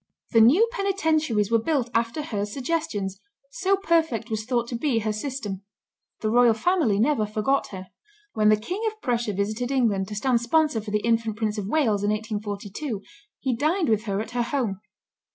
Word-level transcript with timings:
The 0.31 0.41
new 0.41 0.67
penitentiaries 0.71 1.51
were 1.51 1.61
built 1.61 1.91
after 1.93 2.23
her 2.23 2.43
suggestions, 2.43 3.19
so 3.51 3.75
perfect 3.77 4.31
was 4.31 4.45
thought 4.45 4.67
to 4.69 4.75
be 4.75 4.97
her 4.97 5.13
system. 5.13 5.61
The 6.21 6.31
royal 6.31 6.55
family 6.55 6.99
never 6.99 7.23
forget 7.27 7.67
her. 7.67 7.85
When 8.33 8.49
the 8.49 8.57
King 8.57 8.81
of 8.87 8.99
Prussia 9.03 9.31
visited 9.31 9.69
England, 9.69 10.07
to 10.07 10.15
stand 10.15 10.41
sponsor 10.41 10.81
for 10.81 10.89
the 10.89 11.05
infant 11.05 11.35
Prince 11.37 11.59
of 11.59 11.67
Wales, 11.67 12.03
in 12.03 12.09
1842, 12.09 13.03
he 13.41 13.55
dined 13.55 13.89
with 13.89 14.05
her 14.05 14.19
at 14.19 14.31
her 14.31 14.41
home. 14.41 14.81